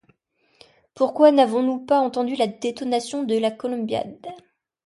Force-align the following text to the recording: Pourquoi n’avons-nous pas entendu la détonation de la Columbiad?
Pourquoi 0.95 1.31
n’avons-nous 1.31 1.77
pas 1.85 1.99
entendu 1.99 2.33
la 2.35 2.47
détonation 2.47 3.21
de 3.21 3.37
la 3.37 3.51
Columbiad? 3.51 4.17